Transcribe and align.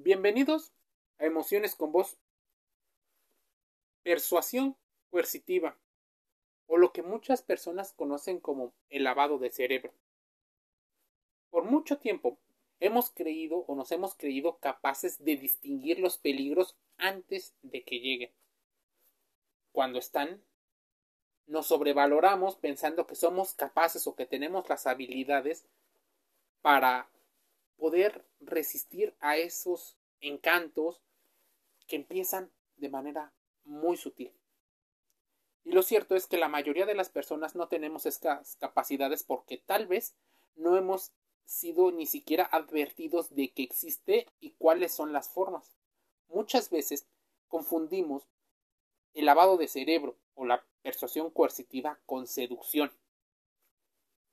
Bienvenidos 0.00 0.72
a 1.18 1.26
Emociones 1.26 1.74
con 1.74 1.90
Voz. 1.90 2.20
Persuasión 4.04 4.76
coercitiva, 5.10 5.76
o 6.68 6.76
lo 6.76 6.92
que 6.92 7.02
muchas 7.02 7.42
personas 7.42 7.94
conocen 7.94 8.38
como 8.38 8.72
el 8.90 9.02
lavado 9.02 9.38
de 9.38 9.50
cerebro. 9.50 9.92
Por 11.50 11.64
mucho 11.64 11.98
tiempo 11.98 12.38
hemos 12.78 13.10
creído 13.10 13.64
o 13.66 13.74
nos 13.74 13.90
hemos 13.90 14.14
creído 14.14 14.58
capaces 14.58 15.24
de 15.24 15.36
distinguir 15.36 15.98
los 15.98 16.16
peligros 16.16 16.76
antes 16.96 17.56
de 17.62 17.82
que 17.82 17.98
lleguen. 17.98 18.30
Cuando 19.72 19.98
están, 19.98 20.40
nos 21.48 21.66
sobrevaloramos 21.66 22.54
pensando 22.54 23.08
que 23.08 23.16
somos 23.16 23.52
capaces 23.54 24.06
o 24.06 24.14
que 24.14 24.26
tenemos 24.26 24.68
las 24.68 24.86
habilidades 24.86 25.66
para 26.62 27.10
poder 27.78 28.26
resistir 28.40 29.16
a 29.20 29.36
esos 29.36 29.96
encantos 30.20 31.00
que 31.86 31.96
empiezan 31.96 32.50
de 32.76 32.90
manera 32.90 33.32
muy 33.64 33.96
sutil. 33.96 34.32
Y 35.64 35.72
lo 35.72 35.82
cierto 35.82 36.16
es 36.16 36.26
que 36.26 36.38
la 36.38 36.48
mayoría 36.48 36.86
de 36.86 36.94
las 36.94 37.08
personas 37.08 37.54
no 37.54 37.68
tenemos 37.68 38.06
estas 38.06 38.56
capacidades 38.56 39.22
porque 39.22 39.58
tal 39.58 39.86
vez 39.86 40.14
no 40.56 40.76
hemos 40.76 41.12
sido 41.44 41.92
ni 41.92 42.06
siquiera 42.06 42.44
advertidos 42.44 43.34
de 43.34 43.50
que 43.52 43.62
existe 43.62 44.26
y 44.40 44.52
cuáles 44.52 44.92
son 44.92 45.12
las 45.12 45.28
formas. 45.28 45.74
Muchas 46.28 46.70
veces 46.70 47.06
confundimos 47.48 48.28
el 49.14 49.24
lavado 49.24 49.56
de 49.56 49.68
cerebro 49.68 50.18
o 50.34 50.44
la 50.44 50.64
persuasión 50.82 51.30
coercitiva 51.30 51.98
con 52.06 52.26
seducción, 52.26 52.92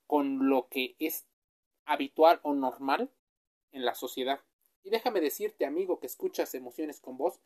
con 0.08 0.50
lo 0.50 0.68
que 0.68 0.96
es 1.00 1.26
habitual 1.86 2.40
o 2.44 2.54
normal 2.54 3.12
en 3.76 3.86
la 3.86 3.94
sociedad. 3.94 4.40
Y 4.84 4.90
déjame 4.90 5.22
decirte, 5.22 5.66
amigo, 5.66 6.00
que 6.00 6.08
escuchas 6.08 6.56
emociones 6.56 7.00
con 7.00 7.18
voz, 7.18 7.40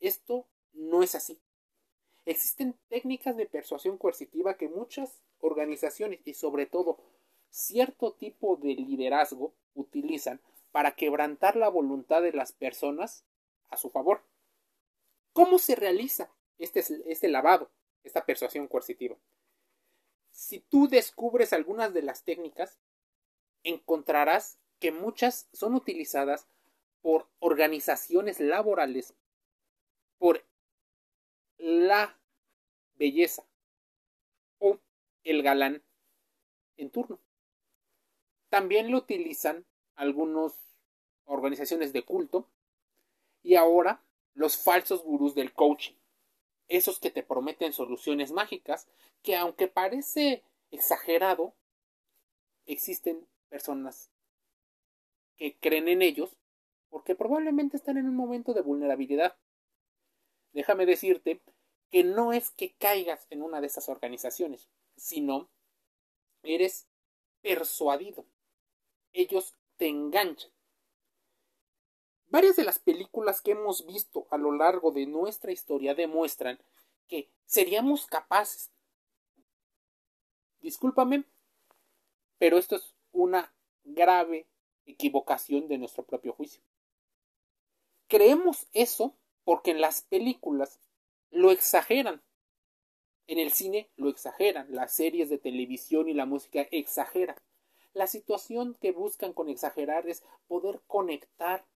esto 0.00 0.46
no 0.72 1.02
es 1.02 1.14
así. 1.14 1.38
Existen 2.24 2.78
técnicas 2.88 3.36
de 3.36 3.46
persuasión 3.46 3.98
coercitiva 3.98 4.56
que 4.56 4.68
muchas 4.68 5.22
organizaciones 5.40 6.20
y 6.24 6.34
sobre 6.34 6.66
todo 6.66 6.98
cierto 7.50 8.12
tipo 8.12 8.56
de 8.56 8.74
liderazgo 8.74 9.54
utilizan 9.74 10.40
para 10.70 10.94
quebrantar 10.94 11.56
la 11.56 11.68
voluntad 11.68 12.22
de 12.22 12.32
las 12.32 12.52
personas 12.52 13.24
a 13.70 13.76
su 13.76 13.90
favor. 13.90 14.22
¿Cómo 15.32 15.58
se 15.58 15.74
realiza 15.74 16.30
este, 16.58 16.84
este 17.06 17.28
lavado, 17.28 17.70
esta 18.04 18.24
persuasión 18.24 18.68
coercitiva? 18.68 19.16
Si 20.30 20.60
tú 20.60 20.86
descubres 20.86 21.52
algunas 21.52 21.94
de 21.94 22.02
las 22.02 22.22
técnicas, 22.24 22.78
encontrarás 23.64 24.58
que 24.78 24.92
muchas 24.92 25.48
son 25.52 25.74
utilizadas 25.74 26.46
por 27.02 27.28
organizaciones 27.40 28.40
laborales 28.40 29.14
por 30.18 30.44
la 31.58 32.18
belleza 32.96 33.44
o 34.58 34.78
el 35.24 35.42
galán 35.42 35.82
en 36.76 36.90
turno. 36.90 37.18
También 38.48 38.90
lo 38.90 38.98
utilizan 38.98 39.64
algunas 39.94 40.52
organizaciones 41.24 41.92
de 41.92 42.02
culto 42.02 42.48
y 43.42 43.56
ahora 43.56 44.02
los 44.34 44.56
falsos 44.56 45.02
gurús 45.02 45.34
del 45.34 45.52
coaching. 45.52 45.94
Esos 46.68 47.00
que 47.00 47.10
te 47.10 47.22
prometen 47.22 47.72
soluciones 47.72 48.32
mágicas 48.32 48.88
que 49.22 49.36
aunque 49.36 49.68
parece 49.68 50.42
exagerado, 50.70 51.54
existen 52.66 53.26
personas 53.48 54.10
que 55.38 55.56
creen 55.58 55.88
en 55.88 56.02
ellos 56.02 56.36
porque 56.90 57.14
probablemente 57.14 57.76
están 57.76 57.96
en 57.96 58.06
un 58.06 58.16
momento 58.16 58.52
de 58.54 58.62
vulnerabilidad. 58.62 59.36
Déjame 60.52 60.86
decirte 60.86 61.40
que 61.90 62.04
no 62.04 62.32
es 62.32 62.50
que 62.50 62.74
caigas 62.74 63.26
en 63.30 63.42
una 63.42 63.60
de 63.60 63.68
esas 63.68 63.88
organizaciones, 63.88 64.68
sino 64.96 65.48
eres 66.42 66.86
persuadido. 67.40 68.26
Ellos 69.12 69.54
te 69.76 69.88
enganchan. 69.88 70.50
Varias 72.26 72.56
de 72.56 72.64
las 72.64 72.78
películas 72.78 73.40
que 73.40 73.52
hemos 73.52 73.86
visto 73.86 74.26
a 74.30 74.36
lo 74.36 74.52
largo 74.52 74.90
de 74.90 75.06
nuestra 75.06 75.50
historia 75.52 75.94
demuestran 75.94 76.58
que 77.06 77.30
seríamos 77.46 78.06
capaces. 78.06 78.70
Discúlpame, 80.60 81.24
pero 82.38 82.58
esto 82.58 82.76
es 82.76 82.94
una 83.12 83.54
grave 83.84 84.46
equivocación 84.88 85.68
de 85.68 85.78
nuestro 85.78 86.04
propio 86.04 86.32
juicio. 86.32 86.62
Creemos 88.08 88.66
eso 88.72 89.14
porque 89.44 89.70
en 89.70 89.80
las 89.80 90.02
películas 90.02 90.80
lo 91.30 91.50
exageran. 91.50 92.22
En 93.26 93.38
el 93.38 93.52
cine 93.52 93.90
lo 93.96 94.08
exageran, 94.08 94.66
las 94.70 94.92
series 94.92 95.28
de 95.28 95.38
televisión 95.38 96.08
y 96.08 96.14
la 96.14 96.24
música 96.24 96.62
exageran. 96.70 97.36
La 97.92 98.06
situación 98.06 98.76
que 98.80 98.92
buscan 98.92 99.32
con 99.32 99.48
exagerar 99.48 100.08
es 100.08 100.22
poder 100.46 100.80
conectar 100.86 101.66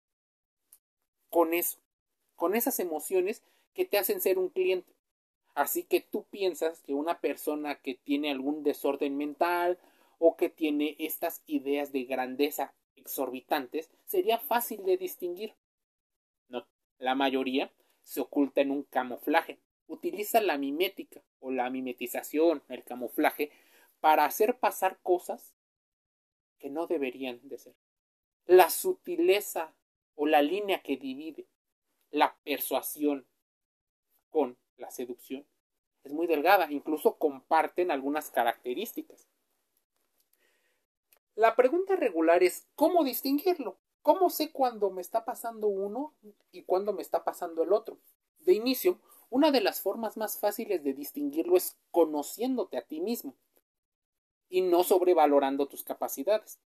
con 1.29 1.53
eso, 1.53 1.79
con 2.37 2.55
esas 2.55 2.79
emociones 2.81 3.43
que 3.75 3.85
te 3.85 3.99
hacen 3.99 4.21
ser 4.21 4.39
un 4.39 4.49
cliente. 4.49 4.93
Así 5.55 5.83
que 5.83 6.01
tú 6.01 6.25
piensas 6.31 6.81
que 6.81 6.95
una 6.95 7.21
persona 7.21 7.75
que 7.75 7.95
tiene 7.95 8.31
algún 8.31 8.63
desorden 8.63 9.17
mental 9.19 9.79
o 10.19 10.37
que 10.37 10.49
tiene 10.49 10.97
estas 10.99 11.43
ideas 11.47 11.93
de 11.93 12.05
grandeza 12.05 12.73
exorbitantes 13.03 13.91
sería 14.07 14.39
fácil 14.39 14.85
de 14.85 14.97
distinguir. 14.97 15.55
No, 16.49 16.67
la 16.99 17.15
mayoría 17.15 17.73
se 18.03 18.21
oculta 18.21 18.61
en 18.61 18.71
un 18.71 18.85
camuflaje. 18.85 19.59
Utiliza 19.87 20.41
la 20.41 20.57
mimética 20.57 21.23
o 21.41 21.51
la 21.51 21.69
mimetización, 21.71 22.63
el 22.69 22.85
camuflaje, 22.85 23.51
para 24.01 24.25
hacer 24.25 24.59
pasar 24.59 24.99
cosas 25.03 25.55
que 26.59 26.71
no 26.71 26.87
deberían 26.87 27.41
de 27.49 27.59
ser. 27.59 27.75
La 28.47 28.71
sutileza 28.71 29.75
o 30.15 30.27
la 30.27 30.43
línea 30.43 30.83
que 30.83 30.97
divide 30.97 31.47
la 32.11 32.37
persuasión 32.45 33.27
con 34.31 34.57
la 34.77 34.91
seducción 34.91 35.47
es 36.05 36.13
muy 36.13 36.27
delgada, 36.27 36.71
incluso 36.71 37.17
comparten 37.17 37.91
algunas 37.91 38.31
características. 38.31 39.29
La 41.43 41.57
pregunta 41.57 41.97
regular 41.97 42.45
es 42.45 42.69
¿cómo 42.77 43.03
distinguirlo? 43.03 43.77
¿Cómo 44.01 44.31
sé 44.31 44.53
cuándo 44.53 44.93
me 44.93 45.01
está 45.01 45.25
pasando 45.25 45.67
uno 45.67 46.15
y 46.53 46.63
cuándo 46.63 46.93
me 46.93 47.03
está 47.03 47.25
pasando 47.25 47.65
el 47.65 47.73
otro? 47.73 47.99
De 48.39 48.53
inicio, 48.53 49.01
una 49.29 49.51
de 49.51 49.61
las 49.61 49.81
formas 49.81 50.17
más 50.17 50.39
fáciles 50.39 50.85
de 50.85 50.93
distinguirlo 50.95 51.57
es 51.57 51.77
conociéndote 51.91 52.79
a 52.79 52.87
ti 52.87 53.01
mismo 53.01 53.35
y 54.49 54.61
no 54.61 54.85
sobrevalorando 54.85 55.67
tus 55.67 55.83
capacidades. 55.83 56.61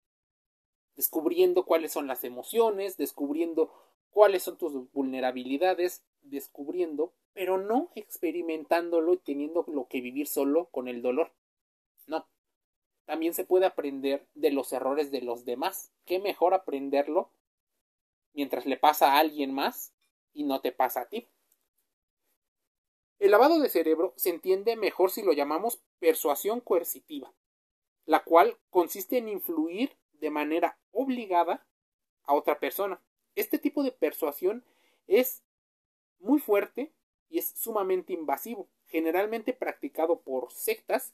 Descubriendo 0.95 1.65
cuáles 1.67 1.91
son 1.91 2.07
las 2.07 2.23
emociones, 2.23 2.97
descubriendo 2.97 3.71
cuáles 4.09 4.41
son 4.41 4.57
tus 4.57 4.91
vulnerabilidades, 4.91 6.03
descubriendo, 6.23 7.13
pero 7.33 7.59
no 7.59 7.91
experimentándolo 7.93 9.13
y 9.13 9.17
teniendo 9.17 9.65
lo 9.67 9.87
que 9.87 10.01
vivir 10.01 10.25
solo 10.25 10.65
con 10.71 10.87
el 10.87 11.03
dolor. 11.03 11.31
No, 12.07 12.25
también 13.05 13.33
se 13.33 13.45
puede 13.45 13.65
aprender 13.65 14.25
de 14.33 14.51
los 14.51 14.71
errores 14.73 15.11
de 15.11 15.21
los 15.21 15.45
demás. 15.45 15.91
¿Qué 16.05 16.19
mejor 16.19 16.53
aprenderlo 16.53 17.29
mientras 18.33 18.65
le 18.65 18.77
pasa 18.77 19.13
a 19.13 19.19
alguien 19.19 19.53
más 19.53 19.93
y 20.33 20.43
no 20.43 20.61
te 20.61 20.71
pasa 20.71 21.01
a 21.01 21.09
ti? 21.09 21.27
El 23.19 23.31
lavado 23.31 23.59
de 23.59 23.69
cerebro 23.69 24.13
se 24.17 24.29
entiende 24.29 24.75
mejor 24.75 25.11
si 25.11 25.21
lo 25.21 25.33
llamamos 25.33 25.81
persuasión 25.99 26.59
coercitiva, 26.59 27.33
la 28.05 28.23
cual 28.23 28.57
consiste 28.69 29.17
en 29.17 29.29
influir 29.29 29.95
de 30.13 30.29
manera 30.29 30.77
obligada 30.91 31.65
a 32.25 32.33
otra 32.33 32.59
persona. 32.59 33.01
Este 33.35 33.59
tipo 33.59 33.83
de 33.83 33.91
persuasión 33.91 34.65
es 35.07 35.43
muy 36.19 36.39
fuerte 36.39 36.91
y 37.29 37.39
es 37.39 37.47
sumamente 37.55 38.13
invasivo, 38.13 38.67
generalmente 38.87 39.53
practicado 39.53 40.21
por 40.21 40.51
sectas 40.51 41.13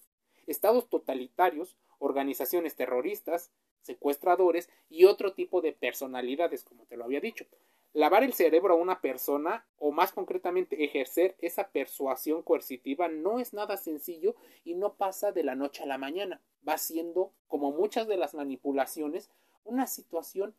estados 0.50 0.90
totalitarios, 0.90 1.78
organizaciones 2.00 2.75
terroristas, 2.75 3.51
secuestradores 3.81 4.69
y 4.90 5.06
otro 5.06 5.34
tipo 5.34 5.62
de 5.62 5.74
personalidades, 5.74 6.63
como 6.63 6.86
te 6.86 6.98
lo 6.98 7.06
había 7.06 7.22
dicho. 7.22 7.46
Lavar 7.94 8.24
el 8.24 8.34
cerebro 8.34 8.74
a 8.74 8.78
una 8.78 9.01
persona, 9.01 9.66
o 9.78 9.92
más 9.92 10.12
concretamente 10.12 10.84
ejercer 10.84 11.36
esa 11.40 11.69
persuasión 11.69 12.44
coercitiva, 12.44 13.07
no 13.07 13.40
es 13.40 13.54
nada 13.54 13.78
sencillo 13.78 14.36
y 14.63 14.75
no 14.75 14.94
pasa 14.94 15.31
de 15.31 15.44
la 15.44 15.56
noche 15.56 15.84
a 15.84 15.88
la 15.88 15.98
mañana. 15.98 16.42
Va 16.68 16.78
siendo, 16.78 17.34
como 17.48 17.72
muchas 17.72 18.07
de 18.07 18.18
las 18.18 18.36
manipulaciones, 18.36 19.31
una 19.63 19.88
situación 19.88 20.56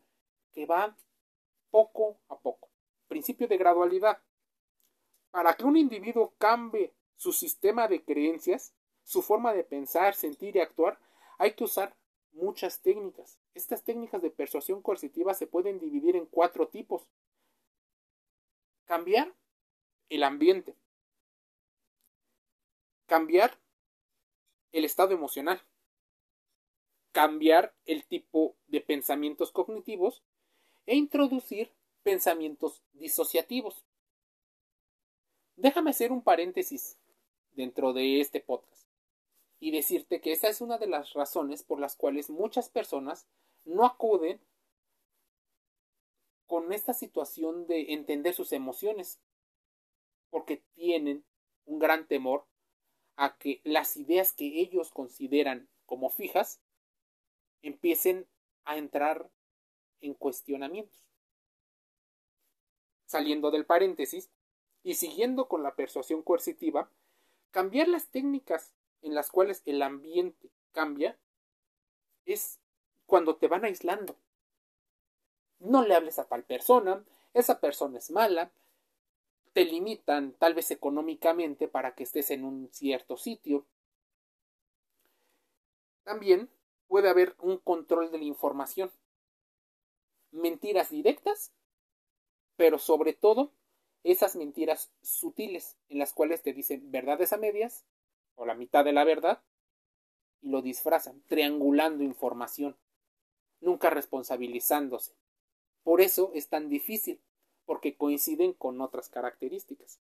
que 0.51 0.65
va 0.65 0.97
poco 1.69 2.17
a 2.27 2.37
poco. 2.37 2.69
Principio 3.07 3.47
de 3.47 3.57
gradualidad. 3.57 4.19
Para 5.31 5.53
que 5.53 5.63
un 5.63 5.77
individuo 5.77 6.33
cambie 6.37 6.93
su 7.15 7.31
sistema 7.31 7.87
de 7.87 8.03
creencias, 8.03 8.73
su 9.03 9.21
forma 9.21 9.53
de 9.53 9.63
pensar, 9.63 10.15
sentir 10.15 10.55
y 10.55 10.59
actuar, 10.59 10.99
hay 11.37 11.53
que 11.53 11.63
usar 11.63 11.95
muchas 12.33 12.81
técnicas. 12.81 13.39
Estas 13.53 13.83
técnicas 13.83 14.21
de 14.21 14.31
persuasión 14.31 14.81
coercitiva 14.81 15.33
se 15.33 15.47
pueden 15.47 15.79
dividir 15.79 16.15
en 16.15 16.25
cuatro 16.25 16.67
tipos. 16.67 17.07
cambiar 18.85 19.33
el 20.09 20.23
ambiente, 20.23 20.75
cambiar 23.05 23.57
el 24.73 24.83
estado 24.83 25.13
emocional, 25.13 25.61
cambiar 27.13 27.73
el 27.85 28.05
tipo 28.05 28.57
de 28.67 28.81
pensamientos 28.81 29.53
cognitivos 29.53 30.23
e 30.85 30.95
introducir 30.97 31.71
pensamientos 32.03 32.83
disociativos. 32.91 33.85
Déjame 35.55 35.91
hacer 35.91 36.11
un 36.11 36.21
paréntesis 36.21 36.97
dentro 37.53 37.93
de 37.93 38.19
este 38.19 38.41
podcast 38.41 38.80
y 39.61 39.69
decirte 39.69 40.19
que 40.19 40.33
esta 40.33 40.49
es 40.49 40.59
una 40.59 40.79
de 40.79 40.87
las 40.87 41.13
razones 41.13 41.61
por 41.63 41.79
las 41.79 41.95
cuales 41.95 42.31
muchas 42.31 42.67
personas 42.67 43.27
no 43.63 43.85
acuden 43.85 44.41
con 46.47 46.73
esta 46.73 46.95
situación 46.95 47.67
de 47.67 47.93
entender 47.93 48.33
sus 48.33 48.53
emociones, 48.53 49.21
porque 50.31 50.63
tienen 50.73 51.23
un 51.65 51.77
gran 51.77 52.07
temor 52.07 52.47
a 53.15 53.37
que 53.37 53.61
las 53.63 53.95
ideas 53.97 54.33
que 54.33 54.59
ellos 54.59 54.89
consideran 54.89 55.69
como 55.85 56.09
fijas 56.09 56.59
empiecen 57.61 58.27
a 58.65 58.77
entrar 58.77 59.29
en 60.01 60.15
cuestionamientos. 60.15 61.05
Saliendo 63.05 63.51
del 63.51 63.67
paréntesis 63.67 64.31
y 64.81 64.95
siguiendo 64.95 65.47
con 65.47 65.61
la 65.61 65.75
persuasión 65.75 66.23
coercitiva, 66.23 66.89
cambiar 67.51 67.87
las 67.87 68.07
técnicas 68.07 68.73
en 69.01 69.15
las 69.15 69.29
cuales 69.29 69.61
el 69.65 69.81
ambiente 69.81 70.49
cambia 70.71 71.17
es 72.25 72.59
cuando 73.05 73.35
te 73.35 73.47
van 73.47 73.65
aislando 73.65 74.15
no 75.61 75.83
le 75.83 75.95
hables 75.95 76.19
a 76.19 76.25
tal 76.25 76.43
persona, 76.43 77.05
esa 77.33 77.59
persona 77.59 77.99
es 77.99 78.11
mala, 78.11 78.51
te 79.53 79.65
limitan 79.65 80.33
tal 80.33 80.53
vez 80.53 80.71
económicamente 80.71 81.67
para 81.67 81.93
que 81.93 82.03
estés 82.03 82.31
en 82.31 82.43
un 82.43 82.69
cierto 82.71 83.17
sitio. 83.17 83.65
También 86.03 86.49
puede 86.87 87.09
haber 87.09 87.35
un 87.39 87.57
control 87.57 88.11
de 88.11 88.17
la 88.17 88.23
información. 88.23 88.91
Mentiras 90.31 90.89
directas, 90.89 91.51
pero 92.55 92.79
sobre 92.79 93.13
todo 93.13 93.51
esas 94.03 94.35
mentiras 94.35 94.91
sutiles 95.01 95.77
en 95.89 95.99
las 95.99 96.13
cuales 96.13 96.41
te 96.41 96.53
dicen 96.53 96.89
verdades 96.91 97.33
a 97.33 97.37
medias 97.37 97.85
la 98.45 98.55
mitad 98.55 98.85
de 98.85 98.93
la 98.93 99.03
verdad 99.03 99.41
y 100.41 100.49
lo 100.49 100.61
disfrazan, 100.61 101.21
triangulando 101.27 102.03
información, 102.03 102.75
nunca 103.59 103.89
responsabilizándose. 103.89 105.13
Por 105.83 106.01
eso 106.01 106.31
es 106.33 106.47
tan 106.47 106.69
difícil, 106.69 107.19
porque 107.65 107.95
coinciden 107.95 108.53
con 108.53 108.81
otras 108.81 109.09
características. 109.09 109.99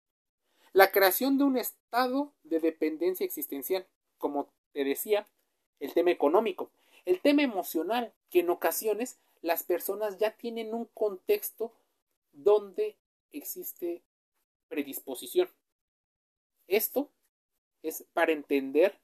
La 0.74 0.92
creación 0.92 1.38
de 1.38 1.44
un 1.44 1.58
estado 1.58 2.34
de 2.44 2.60
dependencia 2.60 3.26
existencial, 3.26 3.88
como 4.18 4.50
te 4.74 4.84
decía, 4.84 5.28
el 5.80 5.94
tema 5.94 6.12
económico, 6.12 6.70
el 7.06 7.22
tema 7.22 7.42
emocional, 7.42 8.14
que 8.30 8.42
en 8.42 8.50
ocasiones 8.50 9.18
las 9.42 9.64
personas 9.64 10.18
ya 10.18 10.32
tienen 10.32 10.74
un 10.74 10.86
contexto 10.94 11.72
donde 12.34 12.96
existe 13.32 14.04
predisposición. 14.68 15.50
Esto 16.68 17.10
es 17.90 18.06
para 18.14 18.32
entender 18.32 19.00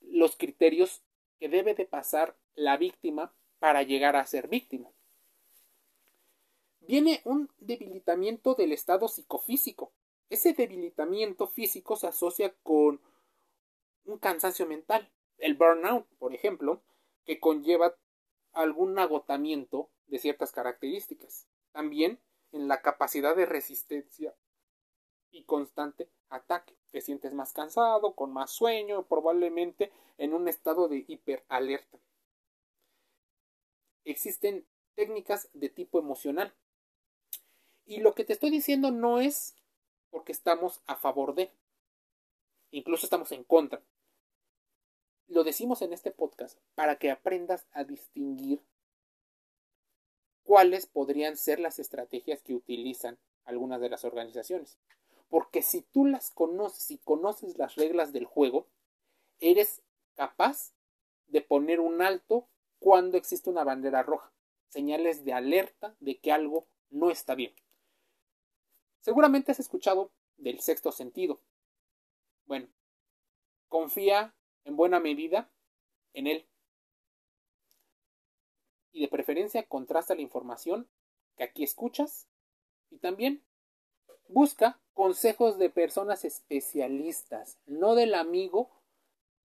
los 0.00 0.36
criterios 0.36 1.02
que 1.38 1.48
debe 1.48 1.74
de 1.74 1.86
pasar 1.86 2.36
la 2.54 2.76
víctima 2.76 3.34
para 3.58 3.82
llegar 3.82 4.16
a 4.16 4.26
ser 4.26 4.48
víctima 4.48 4.90
viene 6.86 7.20
un 7.24 7.50
debilitamiento 7.58 8.54
del 8.54 8.72
estado 8.72 9.08
psicofísico. 9.08 9.92
Ese 10.30 10.52
debilitamiento 10.52 11.46
físico 11.48 11.96
se 11.96 12.06
asocia 12.06 12.54
con 12.62 13.00
un 14.04 14.18
cansancio 14.18 14.66
mental, 14.66 15.10
el 15.38 15.54
burnout, 15.54 16.06
por 16.18 16.34
ejemplo, 16.34 16.82
que 17.24 17.40
conlleva 17.40 17.96
algún 18.52 18.98
agotamiento 18.98 19.90
de 20.06 20.18
ciertas 20.18 20.52
características. 20.52 21.46
También 21.72 22.20
en 22.52 22.68
la 22.68 22.80
capacidad 22.80 23.36
de 23.36 23.46
resistencia 23.46 24.34
y 25.30 25.44
constante 25.44 26.08
ataque. 26.28 26.74
Te 26.90 27.00
sientes 27.00 27.34
más 27.34 27.52
cansado, 27.52 28.14
con 28.14 28.32
más 28.32 28.50
sueño, 28.50 29.04
probablemente 29.04 29.92
en 30.18 30.34
un 30.34 30.48
estado 30.48 30.88
de 30.88 31.04
hiperalerta. 31.06 31.98
Existen 34.04 34.66
técnicas 34.94 35.48
de 35.52 35.68
tipo 35.68 35.98
emocional 35.98 36.54
y 37.86 38.00
lo 38.00 38.14
que 38.14 38.24
te 38.24 38.32
estoy 38.32 38.50
diciendo 38.50 38.90
no 38.90 39.20
es 39.20 39.54
porque 40.10 40.32
estamos 40.32 40.80
a 40.86 40.96
favor 40.96 41.34
de, 41.34 41.52
incluso 42.70 43.06
estamos 43.06 43.30
en 43.32 43.44
contra. 43.44 43.80
Lo 45.28 45.44
decimos 45.44 45.82
en 45.82 45.92
este 45.92 46.10
podcast 46.10 46.58
para 46.74 46.96
que 46.96 47.10
aprendas 47.10 47.66
a 47.72 47.84
distinguir 47.84 48.60
cuáles 50.42 50.86
podrían 50.86 51.36
ser 51.36 51.60
las 51.60 51.78
estrategias 51.78 52.42
que 52.42 52.54
utilizan 52.54 53.18
algunas 53.44 53.80
de 53.80 53.90
las 53.90 54.04
organizaciones. 54.04 54.78
Porque 55.28 55.62
si 55.62 55.82
tú 55.82 56.06
las 56.06 56.30
conoces 56.30 56.90
y 56.90 56.98
conoces 56.98 57.58
las 57.58 57.74
reglas 57.74 58.12
del 58.12 58.24
juego, 58.24 58.68
eres 59.40 59.82
capaz 60.14 60.72
de 61.26 61.40
poner 61.42 61.80
un 61.80 62.02
alto 62.02 62.48
cuando 62.78 63.16
existe 63.16 63.50
una 63.50 63.64
bandera 63.64 64.02
roja, 64.02 64.32
señales 64.68 65.24
de 65.24 65.32
alerta 65.32 65.96
de 66.00 66.18
que 66.18 66.32
algo 66.32 66.66
no 66.90 67.10
está 67.10 67.34
bien. 67.34 67.54
Seguramente 69.00 69.52
has 69.52 69.60
escuchado 69.60 70.12
del 70.36 70.60
sexto 70.60 70.92
sentido. 70.92 71.40
Bueno, 72.44 72.68
confía 73.68 74.34
en 74.64 74.76
buena 74.76 75.00
medida 75.00 75.50
en 76.12 76.26
él. 76.26 76.48
Y 78.92 79.02
de 79.02 79.08
preferencia 79.08 79.66
contrasta 79.68 80.14
la 80.14 80.22
información 80.22 80.88
que 81.36 81.44
aquí 81.44 81.64
escuchas 81.64 82.28
y 82.90 82.98
también 82.98 83.44
busca 84.28 84.80
consejos 84.96 85.58
de 85.58 85.68
personas 85.68 86.24
especialistas, 86.24 87.58
no 87.66 87.94
del 87.94 88.14
amigo 88.14 88.70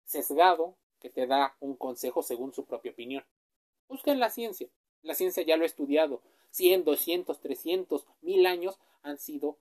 sesgado 0.06 0.77
que 1.01 1.09
te 1.09 1.27
da 1.27 1.57
un 1.59 1.75
consejo 1.75 2.24
según 2.24 2.53
su 2.53 2.63
propia 2.63 2.94
opinión. 2.94 3.25
Busca 3.89 4.13
en 4.13 4.21
la 4.21 4.30
ciencia. 4.30 4.69
La 5.01 5.13
ciencia 5.13 5.44
ya 5.44 5.57
lo 5.57 5.63
ha 5.63 5.65
estudiado. 5.65 6.21
100, 6.51 6.86
200, 6.86 7.42
300, 7.42 8.07
1000 8.21 8.45
años 8.45 8.80
han 9.01 9.17
sido 9.17 9.58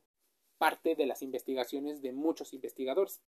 parte 0.59 0.95
de 0.95 1.07
las 1.07 1.23
investigaciones 1.23 2.03
de 2.03 2.13
muchos 2.13 2.55
investigadores. 2.55 3.21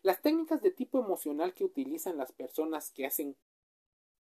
Las 0.00 0.22
técnicas 0.22 0.62
de 0.62 0.70
tipo 0.70 0.98
emocional 0.98 1.52
que 1.52 1.64
utilizan 1.64 2.16
las 2.16 2.32
personas 2.32 2.92
que 2.92 3.04
hacen 3.04 3.36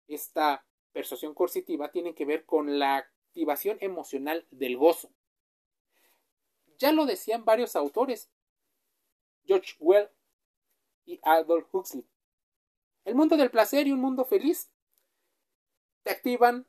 esta 0.08 0.64
persuasión 0.92 1.34
coercitiva 1.34 1.90
tienen 1.90 2.14
que 2.14 2.24
ver 2.24 2.46
con 2.46 2.78
la 2.78 2.96
activación 2.96 3.76
emocional 3.82 4.46
del 4.50 4.78
gozo. 4.78 5.10
Ya 6.82 6.90
lo 6.90 7.06
decían 7.06 7.44
varios 7.44 7.76
autores, 7.76 8.28
George 9.44 9.76
Well 9.78 10.08
y 11.06 11.20
Adolf 11.22 11.72
Huxley. 11.72 12.04
El 13.04 13.14
mundo 13.14 13.36
del 13.36 13.52
placer 13.52 13.86
y 13.86 13.92
un 13.92 14.00
mundo 14.00 14.24
feliz 14.24 14.68
te 16.02 16.10
activan 16.10 16.66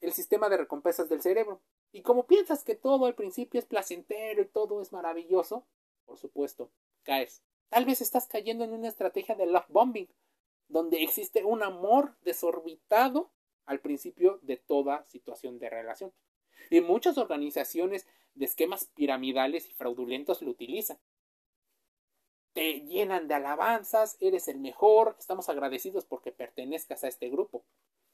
el 0.00 0.14
sistema 0.14 0.48
de 0.48 0.56
recompensas 0.56 1.10
del 1.10 1.20
cerebro. 1.20 1.60
Y 1.92 2.00
como 2.00 2.26
piensas 2.26 2.64
que 2.64 2.74
todo 2.74 3.04
al 3.04 3.14
principio 3.14 3.60
es 3.60 3.66
placentero 3.66 4.40
y 4.40 4.46
todo 4.46 4.80
es 4.80 4.92
maravilloso, 4.92 5.66
por 6.06 6.16
supuesto, 6.16 6.70
caes. 7.02 7.42
Tal 7.68 7.84
vez 7.84 8.00
estás 8.00 8.28
cayendo 8.28 8.64
en 8.64 8.72
una 8.72 8.88
estrategia 8.88 9.34
de 9.34 9.44
love 9.44 9.68
bombing, 9.68 10.08
donde 10.68 11.02
existe 11.02 11.44
un 11.44 11.62
amor 11.62 12.16
desorbitado 12.22 13.30
al 13.66 13.80
principio 13.80 14.38
de 14.40 14.56
toda 14.56 15.04
situación 15.08 15.58
de 15.58 15.68
relación. 15.68 16.14
Y 16.70 16.80
muchas 16.80 17.18
organizaciones 17.18 18.06
de 18.34 18.44
esquemas 18.44 18.86
piramidales 18.94 19.68
y 19.68 19.72
fraudulentos 19.72 20.42
lo 20.42 20.50
utilizan. 20.50 20.98
Te 22.52 22.80
llenan 22.80 23.28
de 23.28 23.34
alabanzas, 23.34 24.16
eres 24.20 24.48
el 24.48 24.58
mejor, 24.58 25.16
estamos 25.18 25.48
agradecidos 25.48 26.04
porque 26.04 26.32
pertenezcas 26.32 27.04
a 27.04 27.08
este 27.08 27.28
grupo. 27.28 27.64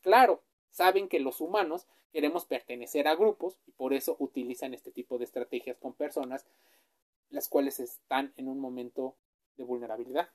Claro, 0.03 0.43
saben 0.71 1.09
que 1.09 1.21
los 1.21 1.41
humanos 1.41 1.87
queremos 2.13 2.45
pertenecer 2.45 3.09
a 3.09 3.15
grupos 3.15 3.59
y 3.67 3.73
por 3.73 3.93
eso 3.95 4.17
utilizan 4.19 4.75
este 4.75 4.91
tipo 4.91 5.19
de 5.19 5.25
estrategias 5.25 5.79
con 5.79 5.95
personas 5.95 6.47
las 7.31 7.49
cuales 7.49 7.81
están 7.81 8.33
en 8.37 8.49
un 8.49 8.61
momento 8.61 9.17
de 9.57 9.65
vulnerabilidad. 9.65 10.31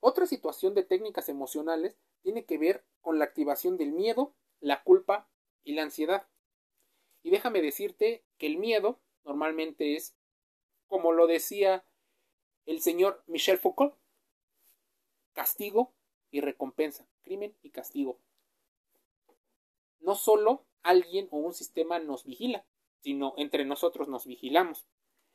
Otra 0.00 0.26
situación 0.26 0.74
de 0.74 0.84
técnicas 0.84 1.28
emocionales 1.28 1.96
tiene 2.22 2.44
que 2.44 2.58
ver 2.58 2.84
con 3.00 3.18
la 3.18 3.24
activación 3.24 3.76
del 3.76 3.92
miedo, 3.92 4.34
la 4.60 4.82
culpa 4.82 5.28
y 5.64 5.74
la 5.74 5.82
ansiedad. 5.82 6.26
Y 7.26 7.30
déjame 7.30 7.60
decirte 7.60 8.22
que 8.38 8.46
el 8.46 8.56
miedo 8.56 9.00
normalmente 9.24 9.96
es, 9.96 10.14
como 10.86 11.10
lo 11.10 11.26
decía 11.26 11.84
el 12.66 12.80
señor 12.80 13.24
Michel 13.26 13.58
Foucault, 13.58 13.96
castigo 15.32 15.92
y 16.30 16.40
recompensa, 16.40 17.08
crimen 17.22 17.52
y 17.62 17.70
castigo 17.70 18.20
no 20.06 20.14
solo 20.14 20.64
alguien 20.84 21.26
o 21.32 21.38
un 21.38 21.52
sistema 21.52 21.98
nos 21.98 22.24
vigila, 22.24 22.64
sino 23.00 23.34
entre 23.36 23.64
nosotros 23.64 24.06
nos 24.06 24.24
vigilamos. 24.24 24.86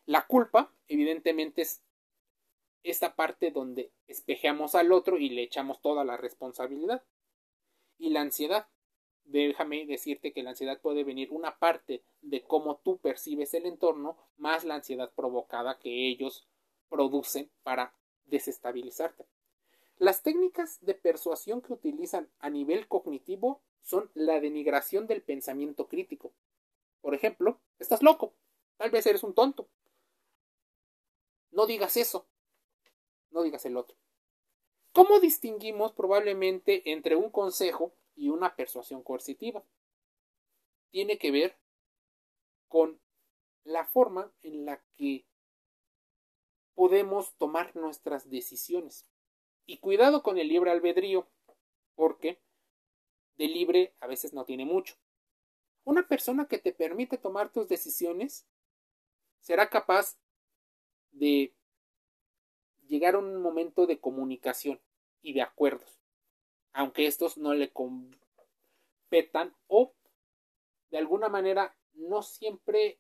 La 0.06 0.26
culpa, 0.26 0.74
evidentemente, 0.88 1.62
es 1.62 1.84
esta 2.84 3.16
parte 3.16 3.52
donde 3.52 3.92
espejeamos 4.08 4.74
al 4.76 4.94
otro 4.94 5.18
y 5.18 5.30
le 5.30 5.44
echamos 5.44 5.82
toda 5.82 6.06
la 6.06 6.16
responsabilidad. 6.16 7.04
Y 8.00 8.12
la 8.12 8.22
ansiedad. 8.22 8.68
Déjame 9.32 9.86
decirte 9.86 10.34
que 10.34 10.44
la 10.44 10.50
ansiedad 10.50 10.82
puede 10.82 11.06
venir 11.06 11.32
una 11.32 11.58
parte 11.58 12.04
de 12.22 12.44
cómo 12.44 12.82
tú 12.84 12.98
percibes 12.98 13.54
el 13.54 13.66
entorno 13.66 14.18
más 14.38 14.66
la 14.66 14.76
ansiedad 14.76 15.10
provocada 15.16 15.80
que 15.80 16.10
ellos 16.10 16.50
producen 16.90 17.50
para 17.64 17.96
desestabilizarte. 18.26 19.26
Las 19.98 20.22
técnicas 20.22 20.80
de 20.82 20.96
persuasión 20.96 21.62
que 21.62 21.72
utilizan 21.72 22.30
a 22.40 22.50
nivel 22.50 22.90
cognitivo 22.90 23.62
son 23.82 24.12
la 24.16 24.42
denigración 24.42 25.08
del 25.08 25.22
pensamiento 25.22 25.88
crítico. 25.88 26.34
Por 27.00 27.16
ejemplo, 27.16 27.58
estás 27.80 28.04
loco, 28.04 28.34
tal 28.76 28.92
vez 28.92 29.06
eres 29.06 29.24
un 29.24 29.34
tonto. 29.34 29.70
No 31.52 31.66
digas 31.66 31.96
eso, 31.96 32.28
no 33.30 33.44
digas 33.44 33.66
el 33.66 33.78
otro. 33.78 33.96
¿Cómo 34.92 35.22
distinguimos 35.22 35.94
probablemente 35.94 36.92
entre 36.92 37.16
un 37.16 37.30
consejo 37.30 37.94
y 38.16 38.30
una 38.30 38.56
persuasión 38.56 39.04
coercitiva? 39.04 39.64
Tiene 40.90 41.18
que 41.18 41.32
ver 41.32 41.58
con 42.68 43.00
la 43.64 43.86
forma 43.86 44.32
en 44.42 44.66
la 44.66 44.84
que 44.96 45.26
podemos 46.74 47.36
tomar 47.38 47.76
nuestras 47.76 48.30
decisiones. 48.30 49.06
Y 49.66 49.78
cuidado 49.78 50.24
con 50.24 50.38
el 50.38 50.48
libre 50.48 50.72
albedrío, 50.72 51.28
porque 51.96 52.42
de 53.38 53.48
libre 53.48 53.94
a 54.00 54.08
veces 54.08 54.34
no 54.34 54.46
tiene 54.46 54.66
mucho. 54.66 54.96
Una 55.84 56.08
persona 56.08 56.48
que 56.48 56.60
te 56.60 56.74
permite 56.74 57.18
tomar 57.18 57.52
tus 57.52 57.68
decisiones 57.68 58.48
será 59.40 59.70
capaz 59.70 60.18
de 61.12 61.54
llegar 62.88 63.16
a 63.16 63.20
un 63.20 63.42
momento 63.42 63.88
de 63.88 64.00
comunicación 64.00 64.80
y 65.22 65.34
de 65.34 65.42
acuerdos, 65.42 66.01
aunque 66.74 67.08
estos 67.08 67.38
no 67.38 67.54
le 67.54 67.72
competan 67.72 69.56
o 69.68 69.94
de 70.90 70.98
alguna 70.98 71.30
manera 71.30 71.76
no 71.94 72.22
siempre 72.22 73.00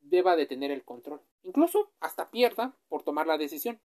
deba 0.00 0.36
de 0.36 0.46
tener 0.46 0.70
el 0.70 0.84
control, 0.84 1.20
incluso 1.42 1.92
hasta 2.00 2.30
pierda 2.30 2.76
por 2.88 3.02
tomar 3.02 3.26
la 3.26 3.38
decisión. 3.38 3.80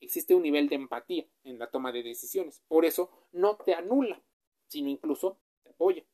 Existe 0.00 0.34
un 0.34 0.42
nivel 0.42 0.68
de 0.68 0.76
empatía 0.76 1.26
en 1.44 1.58
la 1.58 1.70
toma 1.70 1.92
de 1.92 2.02
decisiones, 2.02 2.62
por 2.68 2.84
eso 2.84 3.10
no 3.32 3.56
te 3.56 3.74
anula, 3.74 4.22
sino 4.66 4.88
incluso 4.88 5.38
te 5.62 5.70
apoya. 5.70 6.04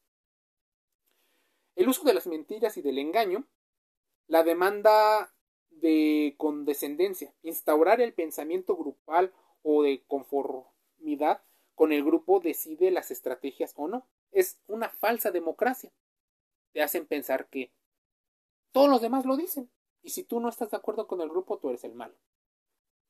El 1.77 1.89
uso 1.89 2.05
de 2.05 2.15
las 2.15 2.27
mentiras 2.27 2.77
y 2.77 2.83
del 2.83 2.99
engaño, 2.99 3.47
la 4.27 4.43
demanda 4.43 5.33
de 5.71 6.35
condescendencia, 6.39 7.35
instaurar 7.43 8.01
el 8.01 8.13
pensamiento 8.13 8.77
grupal 8.77 9.33
o 9.63 9.83
de 9.83 10.03
conformidad 10.07 11.43
con 11.77 11.93
el 11.93 12.03
grupo 12.03 12.41
decide 12.41 12.91
las 12.91 13.13
estrategias 13.13 13.75
o 13.77 13.87
no. 13.87 14.09
Es 14.33 14.59
una 14.67 14.89
falsa 14.89 15.31
democracia. 15.31 15.93
Te 16.73 16.83
hacen 16.83 17.07
pensar 17.07 17.49
que 17.49 17.71
todos 18.73 18.89
los 18.89 19.03
demás 19.03 19.27
lo 19.27 19.37
dicen. 19.37 19.71
Y 20.03 20.11
si 20.11 20.25
tú 20.25 20.41
no 20.41 20.49
estás 20.49 20.71
de 20.71 20.79
acuerdo 20.79 21.07
con 21.07 21.21
el 21.21 21.29
grupo, 21.29 21.59
tú 21.59 21.69
eres 21.69 21.85
el 21.85 21.95
malo. 21.95 22.17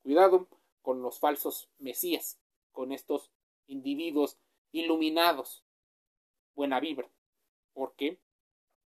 Cuidado 0.03 0.47
con 0.81 1.01
los 1.01 1.19
falsos 1.19 1.69
mesías, 1.79 2.39
con 2.71 2.91
estos 2.91 3.31
individuos 3.67 4.37
iluminados. 4.71 5.63
Buena 6.53 6.81
vibra. 6.81 7.09
Porque 7.73 8.19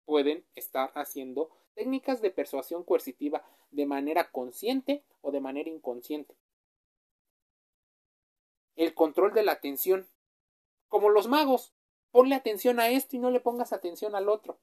pueden 0.04 0.44
estar 0.54 0.92
haciendo 0.94 1.50
técnicas 1.74 2.22
de 2.22 2.30
persuasión 2.30 2.84
coercitiva 2.84 3.44
de 3.72 3.86
manera 3.86 4.30
consciente 4.30 5.02
o 5.20 5.32
de 5.32 5.40
manera 5.40 5.68
inconsciente. 5.68 6.36
El 8.76 8.94
control 8.94 9.32
de 9.32 9.42
la 9.42 9.52
atención. 9.52 10.08
Como 10.88 11.10
los 11.10 11.28
magos, 11.28 11.74
ponle 12.10 12.34
atención 12.34 12.80
a 12.80 12.88
esto 12.88 13.16
y 13.16 13.18
no 13.18 13.30
le 13.30 13.40
pongas 13.40 13.72
atención 13.72 14.14
al 14.14 14.28
otro. 14.28 14.60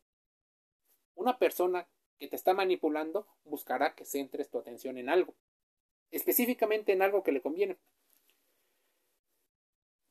Una 1.16 1.38
persona 1.38 1.88
que 2.18 2.28
te 2.28 2.36
está 2.36 2.54
manipulando 2.54 3.28
buscará 3.44 3.96
que 3.96 4.06
centres 4.06 4.50
tu 4.50 4.60
atención 4.60 4.98
en 4.98 5.10
algo, 5.10 5.36
específicamente 6.12 6.94
en 6.94 7.02
algo 7.02 7.24
que 7.24 7.32
le 7.32 7.42
conviene. 7.42 7.78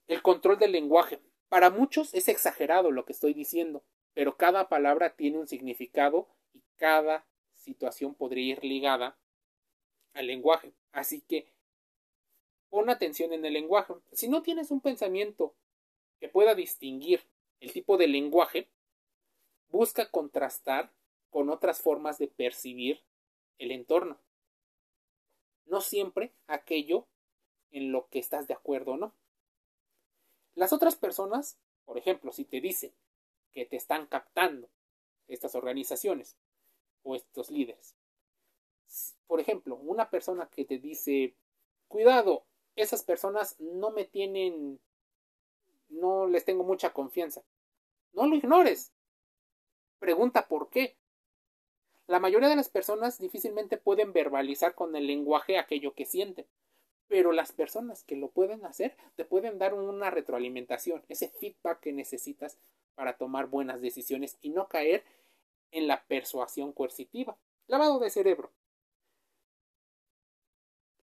El 0.07 0.23
control 0.23 0.59
del 0.59 0.73
lenguaje. 0.73 1.21
Para 1.49 1.71
muchos 1.71 2.15
es 2.15 2.29
exagerado 2.29 2.91
lo 2.91 3.05
que 3.05 3.13
estoy 3.13 3.33
diciendo, 3.33 3.85
pero 4.13 4.37
cada 4.37 4.69
palabra 4.69 5.15
tiene 5.15 5.39
un 5.39 5.47
significado 5.47 6.29
y 6.53 6.63
cada 6.77 7.27
situación 7.55 8.15
podría 8.15 8.55
ir 8.55 8.65
ligada 8.65 9.19
al 10.13 10.27
lenguaje. 10.27 10.75
Así 10.93 11.21
que 11.21 11.53
pon 12.71 12.89
atención 12.89 13.33
en 13.33 13.45
el 13.45 13.53
lenguaje. 13.53 13.95
Si 14.13 14.29
no 14.29 14.43
tienes 14.43 14.71
un 14.71 14.81
pensamiento 14.81 15.55
que 16.21 16.29
pueda 16.29 16.55
distinguir 16.55 17.27
el 17.61 17.73
tipo 17.73 17.97
de 17.99 18.09
lenguaje, 18.09 18.69
busca 19.69 20.11
contrastar 20.11 20.93
con 21.29 21.51
otras 21.51 21.81
formas 21.81 22.19
de 22.19 22.29
percibir 22.29 23.03
el 23.59 23.73
entorno. 23.73 24.19
No 25.67 25.81
siempre 25.81 26.33
aquello 26.47 27.07
en 27.71 27.93
lo 27.93 28.09
que 28.09 28.19
estás 28.19 28.49
de 28.49 28.55
acuerdo 28.55 28.93
o 28.93 28.97
no. 28.97 29.15
Las 30.55 30.73
otras 30.73 30.97
personas, 30.97 31.59
por 31.85 31.99
ejemplo, 31.99 32.33
si 32.33 32.45
te 32.45 32.61
dicen 32.61 32.93
que 33.53 33.67
te 33.67 33.77
están 33.77 34.07
captando 34.07 34.69
estas 35.29 35.55
organizaciones 35.55 36.37
o 37.03 37.15
estos 37.15 37.51
líderes. 37.51 37.95
Por 39.27 39.41
ejemplo, 39.41 39.77
una 39.77 40.11
persona 40.11 40.49
que 40.49 40.65
te 40.65 40.79
dice, 40.79 41.35
cuidado, 41.87 42.45
esas 42.81 43.03
personas 43.03 43.57
no 43.59 43.91
me 43.91 44.05
tienen, 44.05 44.81
no 45.89 46.27
les 46.27 46.45
tengo 46.45 46.65
mucha 46.65 46.93
confianza. 46.93 47.43
No 48.13 48.27
lo 48.27 48.35
ignores. 48.35 48.93
Pregunta 49.99 50.49
por 50.49 50.71
qué. 50.71 50.97
La 52.07 52.19
mayoría 52.19 52.49
de 52.49 52.57
las 52.57 52.69
personas 52.69 53.19
difícilmente 53.19 53.77
pueden 53.77 54.13
verbalizar 54.13 54.75
con 54.75 54.97
el 54.97 55.07
lenguaje 55.07 55.59
aquello 55.59 55.95
que 55.95 56.07
sienten, 56.07 56.47
pero 57.07 57.33
las 57.33 57.53
personas 57.53 58.03
que 58.03 58.17
lo 58.17 58.31
pueden 58.31 58.65
hacer 58.65 58.97
te 59.15 59.25
pueden 59.25 59.59
dar 59.59 59.75
una 59.75 60.11
retroalimentación, 60.11 61.05
ese 61.09 61.29
feedback 61.29 61.81
que 61.81 61.93
necesitas 61.93 62.59
para 62.95 63.17
tomar 63.17 63.47
buenas 63.47 63.81
decisiones 63.81 64.39
y 64.41 64.51
no 64.51 64.69
caer 64.69 65.05
en 65.71 65.87
la 65.87 66.05
persuasión 66.07 66.73
coercitiva. 66.73 67.37
Lavado 67.67 68.01
de 68.01 68.11
cerebro. 68.11 68.51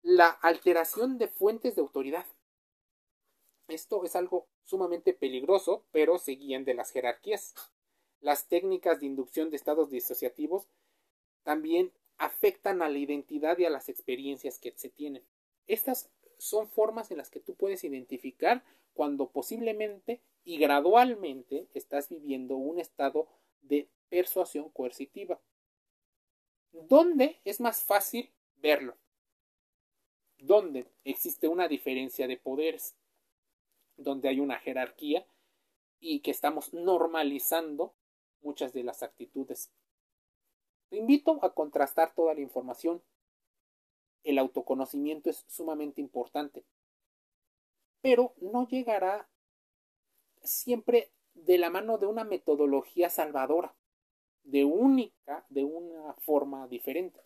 La 0.03 0.27
alteración 0.27 1.17
de 1.17 1.29
fuentes 1.29 1.75
de 1.75 1.81
autoridad. 1.81 2.25
Esto 3.69 4.03
es 4.03 4.17
algo 4.17 4.47
sumamente 4.65 5.13
peligroso, 5.13 5.85
pero 5.93 6.19
se 6.19 6.33
guían 6.33 6.65
de 6.65 6.73
las 6.73 6.91
jerarquías. 6.91 7.55
Las 8.19 8.49
técnicas 8.49 8.99
de 8.99 9.05
inducción 9.05 9.49
de 9.49 9.55
estados 9.55 9.89
disociativos 9.91 10.67
también 11.43 11.93
afectan 12.17 12.81
a 12.81 12.89
la 12.89 12.97
identidad 12.97 13.57
y 13.57 13.63
a 13.63 13.69
las 13.69 13.87
experiencias 13.87 14.59
que 14.59 14.73
se 14.75 14.89
tienen. 14.89 15.23
Estas 15.67 16.09
son 16.37 16.67
formas 16.67 17.09
en 17.11 17.17
las 17.17 17.29
que 17.29 17.39
tú 17.39 17.55
puedes 17.55 17.85
identificar 17.85 18.61
cuando 18.93 19.29
posiblemente 19.29 20.19
y 20.43 20.57
gradualmente 20.57 21.69
estás 21.73 22.09
viviendo 22.09 22.57
un 22.57 22.77
estado 22.77 23.29
de 23.61 23.87
persuasión 24.09 24.69
coercitiva. 24.69 25.39
¿Dónde 26.73 27.39
es 27.45 27.61
más 27.61 27.85
fácil 27.85 28.29
verlo? 28.57 28.97
¿Dónde 30.45 30.91
existe 31.05 31.47
una 31.47 31.69
diferencia 31.69 32.27
de 32.27 32.35
poderes? 32.35 32.97
Donde 33.95 34.27
hay 34.27 34.41
una 34.41 34.59
jerarquía 34.59 35.25
y 36.01 36.19
que 36.19 36.31
estamos 36.31 36.73
normalizando 36.73 37.95
muchas 38.41 38.73
de 38.73 38.83
las 38.83 39.03
actitudes. 39.03 39.71
Te 40.89 40.97
invito 40.97 41.39
a 41.45 41.53
contrastar 41.53 42.13
toda 42.13 42.33
la 42.33 42.41
información. 42.41 43.01
El 44.25 44.37
autoconocimiento 44.37 45.29
es 45.29 45.45
sumamente 45.47 46.01
importante, 46.01 46.65
pero 48.01 48.33
no 48.41 48.67
llegará 48.67 49.29
siempre 50.43 51.13
de 51.35 51.57
la 51.57 51.69
mano 51.69 51.97
de 51.97 52.07
una 52.07 52.25
metodología 52.25 53.09
salvadora, 53.09 53.77
de 54.43 54.65
única, 54.65 55.45
de 55.47 55.63
una 55.63 56.15
forma 56.15 56.67
diferente. 56.67 57.21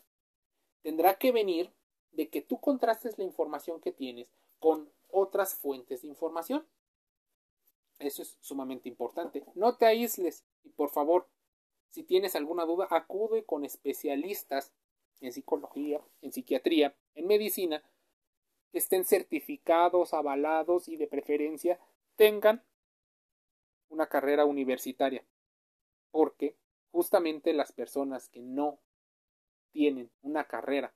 Tendrá 0.84 1.18
que 1.18 1.32
venir 1.32 1.74
de 2.12 2.30
que 2.30 2.42
tú 2.42 2.60
contrastes 2.60 3.18
la 3.18 3.24
información 3.24 3.80
que 3.80 3.92
tienes 3.92 4.32
con 4.60 4.92
otras 5.10 5.56
fuentes 5.56 6.02
de 6.02 6.08
información. 6.08 6.68
Eso 8.00 8.22
es 8.22 8.38
sumamente 8.42 8.90
importante. 8.90 9.46
No 9.56 9.78
te 9.78 9.86
aísles 9.86 10.46
y 10.64 10.70
por 10.70 10.90
favor, 10.90 11.28
si 11.90 12.04
tienes 12.04 12.36
alguna 12.36 12.66
duda, 12.66 12.88
acude 12.90 13.44
con 13.46 13.66
especialistas 13.66 14.74
en 15.22 15.34
psicología, 15.34 16.02
en 16.22 16.32
psiquiatría, 16.32 16.96
en 17.16 17.28
medicina, 17.28 17.84
que 18.72 18.78
estén 18.78 19.06
certificados, 19.06 20.14
avalados 20.14 20.88
y 20.90 20.98
de 20.98 21.08
preferencia 21.08 21.80
tengan 22.16 22.64
una 23.90 24.08
carrera 24.08 24.46
universitaria, 24.46 25.26
porque 26.12 26.58
justamente 26.92 27.54
las 27.54 27.72
personas 27.72 28.30
que 28.30 28.42
no 28.42 28.80
tienen 29.72 30.12
una 30.22 30.46
carrera 30.46 30.94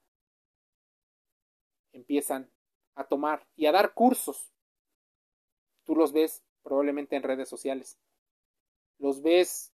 empiezan 1.94 2.52
a 2.96 3.06
tomar 3.06 3.48
y 3.56 3.66
a 3.66 3.72
dar 3.72 3.94
cursos. 3.94 4.52
Tú 5.86 5.96
los 5.96 6.14
ves 6.14 6.44
probablemente 6.64 7.16
en 7.16 7.24
redes 7.24 7.50
sociales. 7.50 7.98
Los 9.00 9.22
ves 9.22 9.74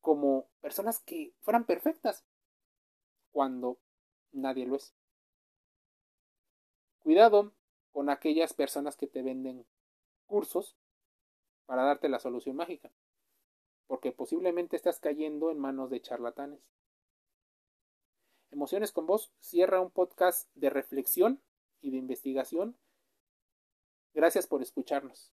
como 0.00 0.48
personas 0.60 1.00
que 1.00 1.32
fueran 1.40 1.64
perfectas 1.64 2.24
cuando 3.32 3.78
nadie 4.32 4.66
lo 4.66 4.76
es. 4.76 4.94
Cuidado 6.98 7.52
con 7.92 8.10
aquellas 8.10 8.52
personas 8.52 8.96
que 8.96 9.06
te 9.06 9.22
venden 9.22 9.66
cursos 10.26 10.76
para 11.66 11.84
darte 11.84 12.08
la 12.08 12.18
solución 12.18 12.56
mágica, 12.56 12.90
porque 13.86 14.12
posiblemente 14.12 14.76
estás 14.76 15.00
cayendo 15.00 15.50
en 15.50 15.58
manos 15.58 15.90
de 15.90 16.00
charlatanes. 16.00 16.60
Emociones 18.54 18.92
con 18.92 19.04
vos 19.04 19.32
cierra 19.40 19.80
un 19.80 19.90
podcast 19.90 20.48
de 20.54 20.70
reflexión 20.70 21.42
y 21.80 21.90
de 21.90 21.96
investigación. 21.96 22.76
Gracias 24.14 24.46
por 24.46 24.62
escucharnos. 24.62 25.32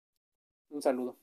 Un 0.69 0.83
saludo. 0.83 1.17